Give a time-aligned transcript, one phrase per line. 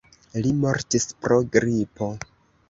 [0.45, 2.09] Li mortis pro gripo.